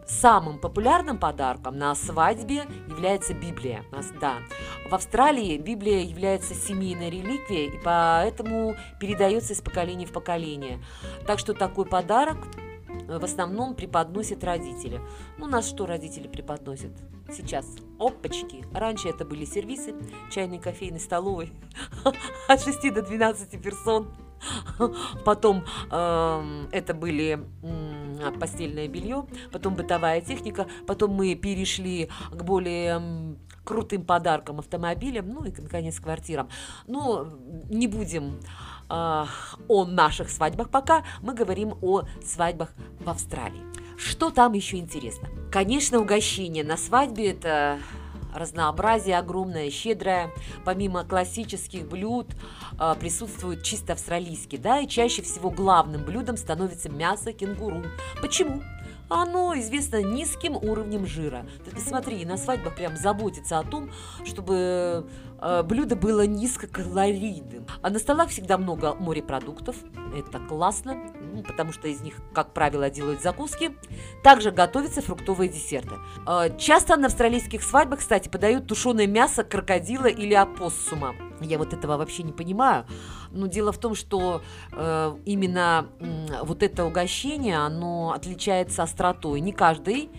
Самым 0.08 0.60
популярным 0.60 1.18
подарком 1.18 1.78
на 1.78 1.96
свадьбе 1.96 2.66
является 2.88 3.34
Библия. 3.34 3.84
Да. 4.22 4.38
В 4.90 4.94
Австралии 4.94 5.58
Библия 5.58 6.02
является 6.02 6.54
семейной 6.54 7.10
реликвией, 7.10 7.76
и 7.76 7.80
поэтому 7.84 8.76
передается 9.00 9.54
из 9.54 9.62
поколения 9.62 10.06
в 10.06 10.12
поколение. 10.12 10.80
Так 11.26 11.40
что 11.40 11.54
такой 11.54 11.86
подарок 11.86 12.38
в 13.08 13.24
основном 13.24 13.76
преподносят 13.76 14.44
родители. 14.44 15.02
Ну, 15.38 15.48
нас 15.48 15.68
что 15.68 15.86
родители 15.86 16.28
преподносят? 16.28 16.92
Сейчас. 17.32 17.66
Опачки. 18.00 18.64
Раньше 18.74 19.10
это 19.10 19.26
были 19.26 19.46
сервисы, 19.46 19.96
чайный, 20.32 20.60
кофейный, 20.60 21.00
столовый. 21.00 21.52
От 22.48 22.62
6 22.62 22.94
до 22.94 23.02
12 23.02 23.62
персон. 23.62 24.14
Потом 25.26 25.66
э, 25.92 26.66
это 26.72 26.94
были 26.94 27.40
э, 27.64 27.95
постельное 28.40 28.88
белье, 28.88 29.26
потом 29.52 29.76
бытовая 29.76 30.22
техника, 30.22 30.68
потом 30.88 31.12
мы 31.12 31.36
перешли 31.36 32.10
к 32.32 32.44
более 32.44 33.36
крутым 33.64 34.06
подаркам, 34.06 34.60
автомобилям, 34.60 35.30
ну 35.30 35.44
и, 35.44 35.52
наконец, 35.62 36.00
квартирам. 36.00 36.50
Но 36.88 37.38
не 37.70 37.88
будем 37.88 38.40
э, 38.90 39.26
о 39.68 39.86
наших 39.86 40.30
свадьбах 40.30 40.70
пока, 40.70 41.04
мы 41.22 41.34
говорим 41.34 41.74
о 41.82 42.04
свадьбах 42.24 42.74
в 43.00 43.10
Австралии. 43.10 43.62
Что 43.98 44.30
там 44.30 44.54
еще 44.54 44.78
интересно? 44.78 45.30
Конечно, 45.52 46.00
угощение 46.00 46.64
на 46.64 46.78
свадьбе– 46.78 47.32
это 47.32 47.80
разнообразие 48.36 49.18
огромное, 49.18 49.70
щедрое. 49.70 50.32
Помимо 50.64 51.04
классических 51.04 51.88
блюд 51.88 52.28
э, 52.80 52.96
присутствуют 53.00 53.64
чисто 53.64 53.94
австралийские, 53.94 54.62
да, 54.62 54.80
и 54.80 54.88
чаще 54.88 55.22
всего 55.22 55.50
главным 55.50 56.04
блюдом 56.04 56.38
становится 56.38 56.90
мясо 56.90 57.34
кенгуру. 57.34 57.84
Почему? 58.22 58.62
оно 59.10 59.58
известно 59.60 60.02
низким 60.02 60.56
уровнем 60.56 61.06
жира. 61.06 61.46
Ты 61.64 61.72
посмотри, 61.72 62.26
на 62.26 62.38
свадьбах 62.38 62.76
прям 62.76 62.98
заботится 62.98 63.60
о 63.60 63.64
том, 63.64 63.92
чтобы 64.26 65.08
блюдо 65.64 65.96
было 65.96 66.26
низкокалорийным. 66.26 67.68
А 67.82 67.90
на 67.90 68.00
столах 68.00 68.30
всегда 68.30 68.58
много 68.58 68.96
морепродуктов. 68.96 69.76
Это 70.16 70.40
классно, 70.40 71.14
потому 71.48 71.72
что 71.74 71.88
из 71.88 72.02
них, 72.02 72.16
как 72.34 72.54
правило, 72.54 72.90
делают 72.90 73.22
закуски. 73.22 73.76
Также 74.24 74.52
готовятся 74.52 75.02
фруктовые 75.02 75.50
десерты. 75.50 75.96
Э, 76.28 76.58
часто 76.58 76.96
на 76.96 77.08
австралийских 77.08 77.64
свадьбах, 77.64 78.00
кстати, 78.00 78.30
подают 78.30 78.68
тушеное 78.68 79.08
мясо 79.08 79.44
крокодила 79.44 80.08
или 80.08 80.34
опоссума. 80.34 81.16
Я 81.42 81.58
вот 81.58 81.74
этого 81.74 81.98
вообще 81.98 82.24
не 82.24 82.32
понимаю. 82.32 82.86
Но 83.32 83.48
дело 83.48 83.72
в 83.72 83.78
том, 83.78 83.96
что 83.96 84.42
э, 84.72 85.16
именно 85.26 85.88
э, 86.00 86.44
вот 86.44 86.64
это 86.64 86.86
угощение, 86.86 87.58
оно 87.58 88.14
отличается 88.14 88.84
остротой. 88.84 89.42
Не 89.42 89.52
каждый 89.52 90.10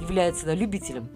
является 0.00 0.46
да, 0.46 0.54
любителем 0.54 1.08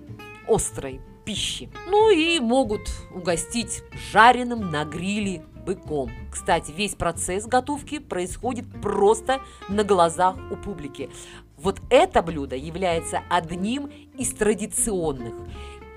острой 0.46 1.00
пищи. 1.26 1.68
Ну 1.90 2.10
и 2.10 2.40
могут 2.40 2.88
угостить 3.12 3.82
жареным 4.12 4.70
на 4.70 4.84
гриле 4.84 5.44
быком. 5.66 6.10
Кстати, 6.30 6.70
весь 6.70 6.94
процесс 6.94 7.46
готовки 7.46 7.98
происходит 7.98 8.64
просто 8.80 9.40
на 9.68 9.84
глазах 9.84 10.36
у 10.50 10.56
публики. 10.56 11.10
Вот 11.58 11.80
это 11.90 12.22
блюдо 12.22 12.54
является 12.54 13.22
одним 13.28 13.86
из 14.16 14.32
традиционных. 14.32 15.34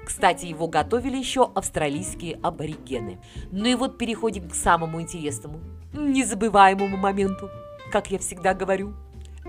Кстати, 0.06 0.48
его 0.48 0.68
готовили 0.68 1.18
еще 1.18 1.52
австралийские 1.54 2.40
аборигены. 2.42 3.20
Ну 3.52 3.66
и 3.66 3.76
вот 3.76 4.00
переходим 4.00 4.50
к 4.50 4.56
самому 4.56 5.00
интересному, 5.00 5.60
незабываемому 5.94 6.98
моменту, 6.98 7.50
как 7.92 8.10
я 8.10 8.18
всегда 8.18 8.56
говорю. 8.56 8.96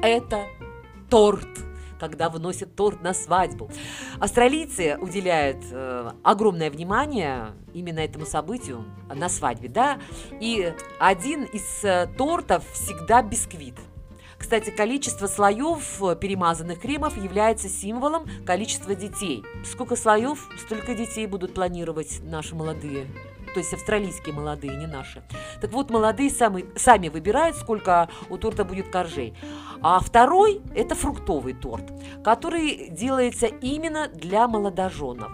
Это 0.03 0.45
торт 1.09 1.49
когда 2.01 2.31
выносят 2.31 2.75
торт 2.75 3.03
на 3.03 3.15
свадьбу. 3.15 3.71
Австралийцы 4.19 4.97
уделяют 4.99 5.59
э, 5.71 6.13
огромное 6.25 6.71
внимание 6.71 7.53
именно 7.75 8.01
этому 8.01 8.27
событию 8.27 8.85
на 9.15 9.29
свадьбе, 9.29 9.69
да, 9.69 10.01
и 10.41 10.73
один 10.99 11.45
из 11.45 11.85
э, 11.85 12.09
тортов 12.17 12.65
всегда 12.73 13.23
бисквит. 13.23 13.75
Кстати, 14.39 14.71
количество 14.71 15.27
слоев 15.27 16.03
э, 16.03 16.17
перемазанных 16.17 16.81
кремов 16.81 17.17
является 17.17 17.69
символом 17.69 18.27
количества 18.47 18.95
детей. 18.95 19.45
Сколько 19.65 19.97
слоев, 19.97 20.49
столько 20.59 20.95
детей 20.95 21.27
будут 21.27 21.53
планировать 21.53 22.21
наши 22.23 22.55
молодые 22.55 23.07
то 23.53 23.61
есть 23.61 23.73
австралийские 23.75 24.35
молодые, 24.35 24.77
не 24.77 24.87
наши. 24.87 25.23
Так 25.61 25.73
вот, 25.73 25.91
молодые 25.91 26.31
сами, 26.31 26.67
сами 26.77 27.09
выбирают, 27.09 27.57
сколько 27.57 28.09
у 28.29 28.37
торта 28.39 28.65
будет 28.65 28.91
коржей. 28.91 29.35
А 29.81 30.01
второй– 30.01 30.61
это 30.75 30.95
фруктовый 30.95 31.55
торт, 31.55 31.85
который 32.23 32.89
делается 32.91 33.47
именно 33.47 34.09
для 34.09 34.49
молодоженов. 34.49 35.31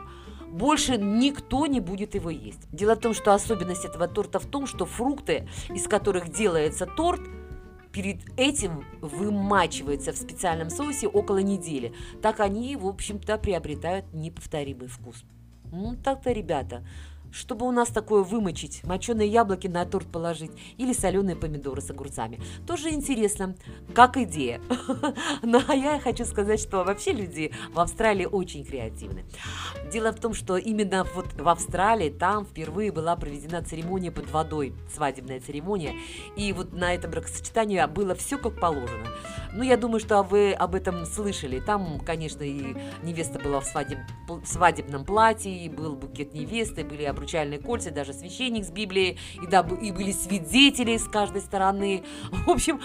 Больше 0.46 0.96
никто 0.96 1.66
не 1.66 1.80
будет 1.80 2.14
его 2.14 2.30
есть. 2.30 2.70
Дело 2.72 2.94
в 2.94 3.00
том, 3.00 3.12
что 3.12 3.34
особенность 3.34 3.84
этого 3.84 4.08
торта 4.08 4.38
в 4.38 4.46
том, 4.46 4.66
что 4.66 4.86
фрукты, 4.86 5.48
из 5.68 5.86
которых 5.86 6.30
делается 6.30 6.86
торт– 6.86 7.20
перед 7.96 8.18
этим 8.38 8.84
вымачивается 9.00 10.12
в 10.12 10.16
специальном 10.16 10.68
соусе 10.68 11.08
около 11.08 11.38
недели. 11.38 11.94
Так 12.20 12.40
они, 12.40 12.76
в 12.76 12.86
общем-то, 12.86 13.38
приобретают 13.38 14.12
неповторимый 14.12 14.86
вкус. 14.86 15.24
Ну, 15.72 15.96
так-то, 15.96 16.30
ребята, 16.30 16.86
чтобы 17.36 17.66
у 17.66 17.70
нас 17.70 17.88
такое 17.88 18.22
вымочить, 18.22 18.82
моченые 18.84 19.28
яблоки 19.28 19.66
на 19.66 19.84
торт 19.84 20.06
положить 20.06 20.50
или 20.78 20.92
соленые 20.92 21.36
помидоры 21.36 21.82
с 21.82 21.90
огурцами. 21.90 22.40
Тоже 22.66 22.90
интересно, 22.90 23.54
как 23.94 24.16
идея. 24.16 24.60
Но 25.42 25.60
ну, 25.68 25.74
я 25.74 26.00
хочу 26.00 26.24
сказать, 26.24 26.60
что 26.60 26.82
вообще 26.82 27.12
люди 27.12 27.52
в 27.72 27.80
Австралии 27.80 28.24
очень 28.24 28.64
креативны. 28.64 29.24
Дело 29.92 30.12
в 30.12 30.20
том, 30.20 30.32
что 30.32 30.56
именно 30.56 31.06
вот 31.14 31.34
в 31.34 31.48
Австралии 31.48 32.08
там 32.08 32.46
впервые 32.46 32.90
была 32.90 33.16
проведена 33.16 33.62
церемония 33.62 34.10
под 34.10 34.30
водой, 34.30 34.72
свадебная 34.94 35.40
церемония, 35.40 35.94
и 36.36 36.52
вот 36.52 36.72
на 36.72 36.94
это 36.94 37.06
бракосочетание 37.06 37.86
было 37.86 38.14
все 38.14 38.38
как 38.38 38.58
положено. 38.58 39.08
Ну, 39.52 39.62
я 39.62 39.76
думаю, 39.76 40.00
что 40.00 40.22
вы 40.22 40.52
об 40.52 40.74
этом 40.74 41.04
слышали. 41.06 41.60
Там, 41.60 42.00
конечно, 42.00 42.42
и 42.42 42.76
невеста 43.02 43.38
была 43.38 43.60
в, 43.60 43.64
свадеб... 43.64 43.98
свадебном 44.44 45.04
платье, 45.04 45.52
и 45.52 45.68
был 45.68 45.96
букет 45.96 46.34
невесты, 46.34 46.84
были 46.84 47.04
обручения 47.04 47.25
обручальные 47.26 47.58
кольца, 47.58 47.90
даже 47.90 48.12
священник 48.12 48.64
с 48.64 48.70
Библией, 48.70 49.18
и, 49.42 49.46
да, 49.46 49.66
и 49.82 49.90
были 49.90 50.12
свидетели 50.12 50.96
с 50.96 51.04
каждой 51.08 51.42
стороны. 51.42 52.04
В 52.30 52.50
общем, 52.50 52.80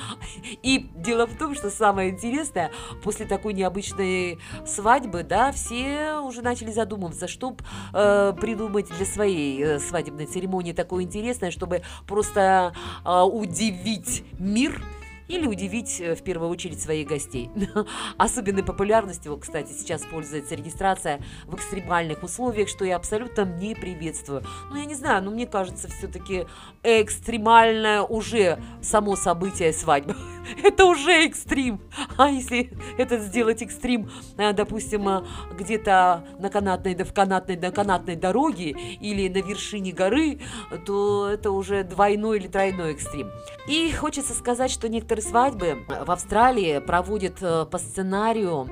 и 0.64 0.90
дело 0.96 1.28
в 1.28 1.38
том, 1.38 1.54
что 1.54 1.70
самое 1.70 2.10
интересное, 2.10 2.72
после 3.04 3.26
такой 3.28 3.54
необычной 3.54 4.40
свадьбы, 4.66 5.24
да, 5.24 5.52
все 5.52 6.20
уже 6.24 6.42
начали 6.42 6.72
задумываться, 6.72 7.28
что 7.28 7.56
э, 7.94 8.34
придумать 8.40 8.88
для 8.98 9.06
своей 9.06 9.62
э, 9.64 9.80
свадебной 9.80 10.26
церемонии 10.26 10.74
такое 10.74 11.04
интересное, 11.04 11.52
чтобы 11.52 11.84
просто 12.08 12.74
э, 13.06 13.22
удивить 13.22 14.24
мир– 14.40 14.84
или 15.28 15.46
удивить 15.46 16.00
э, 16.00 16.16
в 16.16 16.24
первую 16.24 16.50
очередь 16.50 16.82
своих 16.82 17.08
гостей. 17.08 17.50
Особенной 18.18 18.64
популярностью, 18.64 19.38
кстати, 19.38 19.72
сейчас 19.72 20.02
пользуется 20.04 20.56
регистрация 20.56 21.22
в 21.46 21.56
экстремальных 21.56 22.24
условиях, 22.24 22.70
что 22.70 22.86
я 22.86 22.96
абсолютно 22.96 23.46
не 23.46 23.76
приветствую. 23.76 24.44
Ну, 24.70 24.78
я 24.78 24.86
не 24.86 24.96
знаю, 24.96 25.24
но 25.24 25.32
мне 25.32 25.48
кажется, 25.48 25.88
все-таки 25.90 26.46
экстремальное 26.84 28.02
уже 28.02 28.62
само 28.82 29.16
событие 29.16 29.74
свадьбы. 29.74 30.16
это 30.64 30.86
уже 30.86 31.12
экстрим. 31.26 31.82
А 32.18 32.30
если 32.30 32.72
это 32.98 33.18
сделать 33.18 33.62
экстрим, 33.62 34.10
э, 34.38 34.54
допустим, 34.54 35.08
э, 35.08 35.24
где-то 35.58 36.26
на 36.40 36.50
канатной, 36.50 36.96
да 36.96 37.06
в 37.06 37.14
канатной, 37.14 37.58
на 37.58 37.72
канатной 37.72 38.16
дороге 38.16 38.70
или 38.70 39.28
на 39.28 39.46
вершине 39.46 39.92
горы, 39.92 40.40
то 40.86 41.30
это 41.30 41.52
уже 41.52 41.84
двойной 41.84 42.40
или 42.40 42.48
тройной 42.48 42.94
экстрим. 42.94 43.32
И 43.68 43.92
хочется 43.92 44.34
сказать, 44.34 44.72
что 44.72 44.90
некоторые 44.90 45.21
свадьбы 45.22 45.86
в 45.88 46.12
Австралии 46.12 46.80
проводят 46.80 47.38
э, 47.42 47.66
по 47.66 47.78
сценарию 47.78 48.68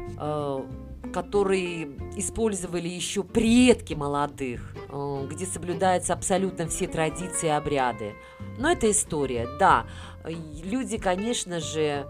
который 1.12 1.86
использовали 2.16 2.88
еще 2.88 3.24
предки 3.24 3.94
молодых, 3.94 4.76
где 5.30 5.46
соблюдаются 5.46 6.14
абсолютно 6.14 6.68
все 6.68 6.88
традиции 6.88 7.48
и 7.48 7.50
обряды. 7.50 8.14
Но 8.58 8.72
это 8.72 8.92
история, 8.92 9.48
да. 9.60 9.88
Люди, 10.64 10.98
конечно 10.98 11.60
же, 11.60 12.06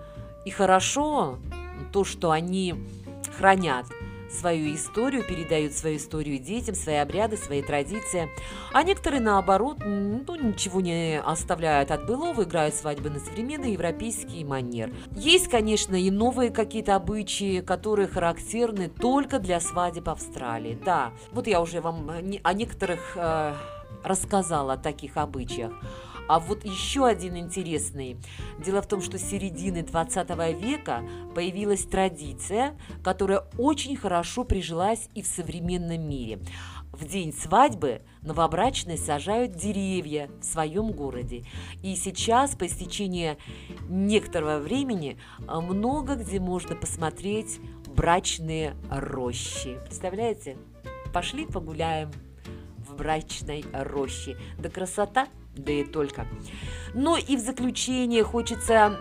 и 0.46 0.50
хорошо 0.50 1.38
то, 1.92 2.04
что 2.04 2.32
они 2.32 2.76
хранят 3.38 3.86
свою 4.30 4.74
историю, 4.76 5.24
передают 5.24 5.74
свою 5.74 5.98
историю 5.98 6.40
детям, 6.40 6.76
свои 6.76 6.96
обряды, 6.96 7.38
свои 7.38 7.62
традиции. 7.62 8.30
А 8.74 8.84
некоторые, 8.84 9.22
наоборот, 9.22 9.80
ну, 9.80 10.36
ничего 10.36 10.82
не 10.82 11.20
оставляют 11.20 11.92
от 11.92 12.06
былого, 12.06 12.44
играют 12.44 12.76
свадьбы 12.76 13.10
на 13.10 13.20
современный 13.20 13.74
европейский 13.74 14.44
манер. 14.44 14.92
Есть, 15.16 15.50
конечно, 15.50 15.96
и 15.96 16.12
новые 16.12 16.52
какие-то 16.52 16.96
обычаи, 16.96 17.62
которые 17.62 18.08
характерны 18.08 18.90
только 18.90 19.40
для 19.40 19.60
свадеб 19.60 20.10
Австралии. 20.10 20.80
Да, 20.86 21.12
вот 21.32 21.48
я 21.48 21.62
уже 21.62 21.82
вам 21.82 22.10
о 22.44 22.54
некоторых 22.54 23.14
э, 23.16 23.54
рассказала 24.04 24.74
о 24.74 24.78
таких 24.78 25.18
обычаях. 25.18 25.72
А 26.30 26.40
вот 26.40 26.64
еще 26.64 27.08
один 27.08 27.38
интересный. 27.38 28.16
Дело 28.64 28.84
в 28.84 28.88
том, 28.88 29.02
что 29.02 29.18
с 29.18 29.24
середины 29.24 29.82
20 29.82 30.30
века 30.62 31.04
появилась 31.34 31.86
традиция, 31.86 32.78
которая 33.04 33.46
очень 33.58 33.98
хорошо 33.98 34.44
прижилась 34.44 35.10
и 35.16 35.24
в 35.24 35.26
современном 35.26 36.08
мире. 36.08 36.38
В 36.92 37.04
день 37.06 37.34
свадьбы 37.34 38.04
новобрачные 38.22 38.98
сажают 38.98 39.54
деревья 39.54 40.30
в 40.40 40.46
своем 40.46 40.92
городе. 40.92 41.46
И 41.82 41.96
сейчас, 41.96 42.56
по 42.56 42.68
истечении 42.68 43.36
некоторого 43.88 44.60
времени, 44.60 45.18
много 45.48 46.14
где 46.14 46.40
можно 46.40 46.76
посмотреть 46.76 47.60
брачные 47.88 48.76
рощи. 48.92 49.80
Представляете? 49.86 50.58
Пошли 51.12 51.48
погуляем 51.48 52.12
в 52.78 52.96
брачной 52.96 53.66
роще. 53.74 54.38
Да 54.60 54.70
красота 54.70 55.28
да 55.56 55.72
и 55.72 55.84
только. 55.84 56.28
Ну 56.94 57.18
и 57.18 57.36
в 57.36 57.40
заключение 57.40 58.24
хочется 58.24 58.98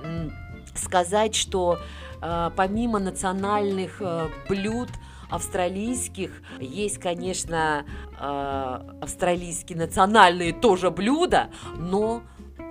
сказать, 0.75 1.35
что 1.35 1.79
э, 2.21 2.51
помимо 2.57 2.99
национальных 2.99 4.01
э, 4.01 4.29
блюд, 4.49 4.89
австралийских. 5.31 6.43
Есть, 6.59 6.99
конечно, 6.99 7.85
э, 8.19 8.99
австралийские 9.03 9.79
национальные 9.79 10.53
тоже 10.53 10.91
блюда, 10.91 11.51
но 11.77 12.23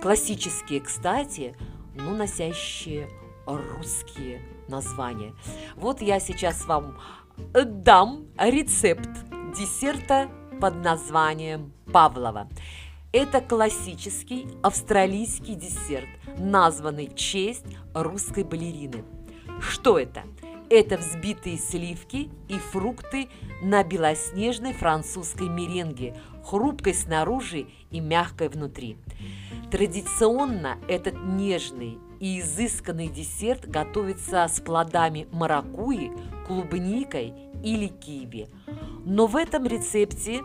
классические, 0.02 0.80
кстати, 0.80 1.56
но 1.94 2.10
носящие 2.10 3.08
русские 3.46 4.42
названия. 4.68 5.34
Вот 5.76 6.02
я 6.02 6.20
сейчас 6.20 6.66
вам 6.66 6.98
дам 7.54 8.26
рецепт 8.36 9.08
десерта 9.56 10.28
под 10.60 10.82
названием 10.82 11.72
Павлова. 11.92 12.48
Это 13.10 13.40
классический 13.40 14.48
австралийский 14.62 15.54
десерт, 15.54 16.08
названный 16.38 17.08
в 17.08 17.14
честь 17.14 17.64
русской 17.94 18.44
балерины. 18.44 19.02
Что 19.60 19.98
это? 19.98 20.24
Это 20.68 20.98
взбитые 20.98 21.56
сливки 21.56 22.28
и 22.48 22.58
фрукты 22.58 23.30
на 23.62 23.82
белоснежной 23.82 24.74
французской 24.74 25.48
меренге, 25.48 26.14
хрупкой 26.44 26.92
снаружи 26.92 27.68
и 27.90 28.00
мягкой 28.00 28.50
внутри. 28.50 28.98
Традиционно 29.70 30.76
этот 30.86 31.14
нежный 31.24 31.98
и 32.20 32.40
изысканный 32.40 33.08
десерт 33.08 33.66
готовится 33.66 34.46
с 34.46 34.60
плодами 34.60 35.26
маракуи, 35.32 36.12
клубникой 36.46 37.32
или 37.64 37.86
киви. 37.86 38.48
Но 39.06 39.26
в 39.26 39.36
этом 39.36 39.64
рецепте 39.66 40.42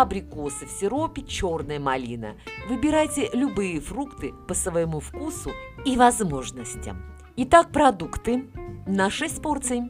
абрикосы 0.00 0.64
в 0.66 0.70
сиропе, 0.70 1.22
черная 1.22 1.78
малина. 1.78 2.36
Выбирайте 2.68 3.28
любые 3.34 3.78
фрукты 3.80 4.32
по 4.48 4.54
своему 4.54 5.00
вкусу 5.00 5.50
и 5.84 5.96
возможностям. 5.96 7.02
Итак, 7.36 7.70
продукты 7.72 8.46
на 8.86 9.10
6 9.10 9.42
порций. 9.42 9.82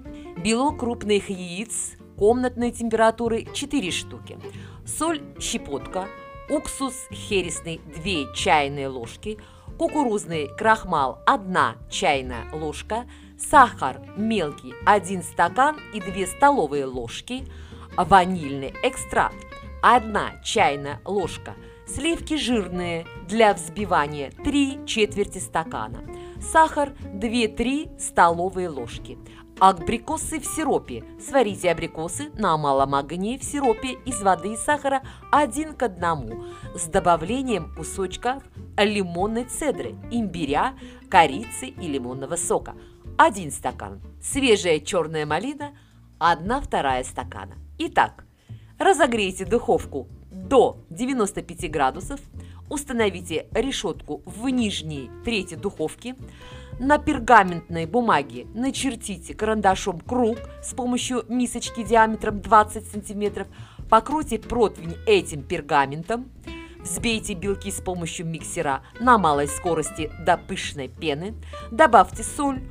Белок 0.42 0.80
крупных 0.80 1.30
яиц 1.30 1.92
комнатной 2.18 2.72
температуры 2.72 3.46
4 3.52 3.90
штуки. 3.92 4.38
Соль 4.84 5.22
щепотка, 5.38 6.08
уксус 6.50 6.94
хересный 7.12 7.80
2 8.02 8.34
чайные 8.34 8.88
ложки, 8.88 9.38
кукурузный 9.78 10.48
крахмал 10.48 11.20
1 11.26 11.56
чайная 11.90 12.52
ложка, 12.52 13.06
сахар 13.38 14.00
мелкий 14.16 14.74
1 14.84 15.22
стакан 15.22 15.76
и 15.94 16.00
2 16.00 16.26
столовые 16.26 16.86
ложки, 16.86 17.46
ванильный 17.96 18.74
экстракт 18.82 19.51
1 19.82 20.42
чайная 20.44 21.00
ложка, 21.04 21.54
сливки 21.86 22.36
жирные 22.36 23.04
для 23.28 23.52
взбивания 23.52 24.30
3 24.30 24.86
четверти 24.86 25.38
стакана, 25.38 26.04
сахар 26.40 26.92
2-3 27.02 27.98
столовые 27.98 28.68
ложки, 28.68 29.18
Абрикосы 29.58 30.40
в 30.40 30.44
сиропе. 30.44 31.04
Сварите 31.20 31.70
абрикосы 31.70 32.30
на 32.34 32.56
малом 32.56 32.96
огне 32.96 33.38
в 33.38 33.44
сиропе 33.44 33.92
из 34.04 34.20
воды 34.20 34.54
и 34.54 34.56
сахара 34.56 35.02
один 35.30 35.74
к 35.74 35.84
одному 35.84 36.44
с 36.74 36.86
добавлением 36.86 37.72
кусочка 37.76 38.42
лимонной 38.76 39.44
цедры, 39.44 39.94
имбиря, 40.10 40.74
корицы 41.08 41.66
и 41.66 41.86
лимонного 41.86 42.34
сока. 42.34 42.74
Один 43.16 43.52
стакан. 43.52 44.00
Свежая 44.20 44.80
черная 44.80 45.26
малина– 45.26 45.76
одна 46.18 46.60
вторая 46.60 47.04
стакана. 47.04 47.54
Итак, 47.78 48.24
разогрейте 48.82 49.44
духовку 49.44 50.08
до 50.30 50.78
95 50.90 51.70
градусов, 51.70 52.20
установите 52.68 53.46
решетку 53.52 54.22
в 54.24 54.48
нижней 54.48 55.10
трети 55.24 55.54
духовки, 55.54 56.14
на 56.78 56.98
пергаментной 56.98 57.86
бумаге 57.86 58.46
начертите 58.54 59.34
карандашом 59.34 60.00
круг 60.00 60.38
с 60.62 60.74
помощью 60.74 61.24
мисочки 61.28 61.82
диаметром 61.82 62.40
20 62.40 62.86
см, 62.86 63.46
покройте 63.88 64.38
противень 64.38 64.96
этим 65.06 65.42
пергаментом, 65.42 66.30
взбейте 66.80 67.34
белки 67.34 67.70
с 67.70 67.80
помощью 67.80 68.26
миксера 68.26 68.82
на 68.98 69.18
малой 69.18 69.48
скорости 69.48 70.10
до 70.24 70.36
пышной 70.36 70.88
пены, 70.88 71.34
добавьте 71.70 72.24
соль, 72.24 72.62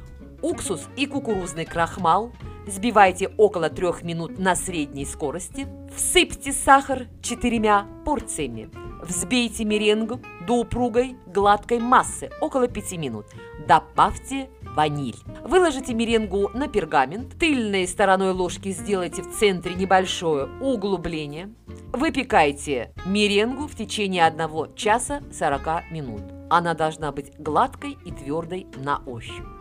уксус 0.41 0.87
и 0.97 1.05
кукурузный 1.05 1.65
крахмал, 1.65 2.31
взбивайте 2.65 3.29
около 3.37 3.69
3 3.69 4.03
минут 4.03 4.39
на 4.39 4.55
средней 4.55 5.05
скорости, 5.05 5.67
всыпьте 5.95 6.51
сахар 6.51 7.07
четырьмя 7.21 7.85
порциями, 8.05 8.69
Взбейте 9.01 9.65
меренгу 9.65 10.19
до 10.45 10.59
упругой 10.59 11.15
гладкой 11.25 11.79
массы 11.79 12.29
около 12.39 12.67
5 12.67 12.91
минут. 12.93 13.25
Добавьте 13.67 14.49
ваниль. 14.61 15.17
Выложите 15.43 15.95
меренгу 15.95 16.49
на 16.53 16.67
пергамент. 16.67 17.37
Тыльной 17.39 17.87
стороной 17.87 18.31
ложки 18.31 18.69
сделайте 18.69 19.23
в 19.23 19.31
центре 19.31 19.73
небольшое 19.73 20.49
углубление. 20.61 21.51
Выпекайте 21.93 22.93
меренгу 23.05 23.67
в 23.67 23.75
течение 23.75 24.25
1 24.25 24.75
часа 24.75 25.23
40 25.31 25.91
минут. 25.91 26.21
Она 26.51 26.75
должна 26.75 27.11
быть 27.11 27.33
гладкой 27.39 27.97
и 28.05 28.11
твердой 28.11 28.67
на 28.75 29.01
ощупь. 29.07 29.60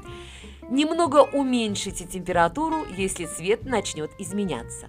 Немного 0.71 1.29
уменьшите 1.33 2.05
температуру, 2.07 2.87
если 2.97 3.27
цвет 3.27 3.65
начнет 3.65 4.13
изменяться. 4.19 4.87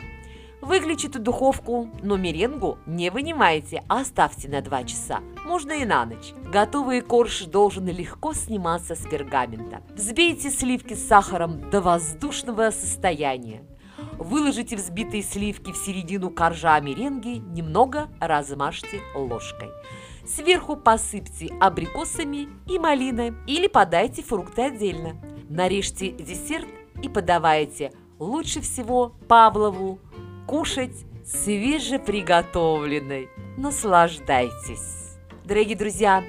Выключите 0.62 1.18
духовку, 1.18 1.90
но 2.04 2.18
меренгу 2.18 2.78
не 2.86 3.10
вынимайте, 3.10 3.84
а 3.90 4.02
оставьте 4.02 4.48
на 4.48 4.62
2 4.62 4.84
часа. 4.84 5.22
Можно 5.44 5.72
и 5.72 5.86
на 5.86 6.06
ночь. 6.06 6.34
Готовый 6.52 7.02
корж 7.02 7.46
должен 7.46 7.88
легко 7.88 8.34
сниматься 8.34 8.94
с 8.94 9.00
пергамента. 9.00 9.82
Взбейте 9.96 10.52
сливки 10.52 10.94
с 10.94 11.08
сахаром 11.08 11.72
до 11.72 11.82
воздушного 11.82 12.70
состояния. 12.70 13.64
Выложите 14.20 14.76
взбитые 14.76 15.24
сливки 15.24 15.72
в 15.72 15.78
середину 15.78 16.30
коржа 16.30 16.80
меренги, 16.80 17.40
немного 17.40 18.08
размажьте 18.20 19.02
ложкой. 19.16 19.70
Сверху 20.28 20.76
посыпьте 20.76 21.50
абрикосами 21.60 22.48
и 22.70 22.78
малиной 22.78 23.34
или 23.48 23.66
подайте 23.66 24.22
фрукты 24.22 24.62
отдельно. 24.62 25.20
Нарежьте 25.52 26.10
десерт 26.12 26.68
и 27.04 27.10
подавайте 27.10 27.92
лучше 28.20 28.62
всего 28.62 29.12
Павлову 29.28 30.00
кушать 30.48 30.96
свежеприготовленной. 31.26 33.28
Наслаждайтесь! 33.58 35.18
Дорогие 35.44 35.76
друзья, 35.76 36.24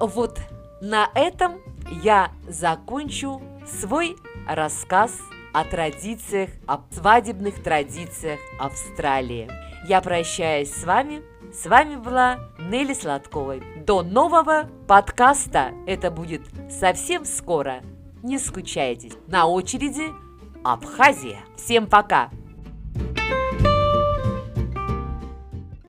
вот 0.00 0.38
на 0.80 1.10
этом 1.16 1.60
я 2.04 2.30
закончу 2.46 3.42
свой 3.66 4.14
рассказ 4.46 5.18
о 5.52 5.64
традициях, 5.64 6.50
о 6.68 6.82
свадебных 6.92 7.60
традициях 7.60 8.38
Австралии. 8.60 9.50
Я 9.88 10.00
прощаюсь 10.00 10.72
с 10.72 10.84
вами. 10.84 11.22
С 11.52 11.66
вами 11.66 11.96
была 11.96 12.38
Нелли 12.60 12.94
Сладковой. 12.94 13.60
До 13.84 14.04
нового 14.04 14.70
подкаста. 14.86 15.72
Это 15.88 16.12
будет 16.12 16.42
совсем 16.70 17.24
скоро. 17.24 17.82
Не 18.22 18.38
скучайте. 18.38 19.12
На 19.26 19.46
очереди 19.46 20.08
Абхазия. 20.64 21.40
Всем 21.56 21.86
пока! 21.86 22.30
thank 22.94 23.18
you 23.30 23.47